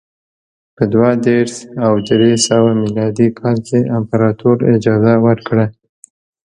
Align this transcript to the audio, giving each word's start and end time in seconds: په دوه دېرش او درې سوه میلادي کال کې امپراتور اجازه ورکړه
په 0.75 0.83
دوه 0.93 1.09
دېرش 1.27 1.53
او 1.85 1.93
درې 2.09 2.31
سوه 2.47 2.71
میلادي 2.81 3.27
کال 3.39 3.57
کې 3.67 3.79
امپراتور 3.97 4.57
اجازه 4.75 5.13
ورکړه 5.25 5.65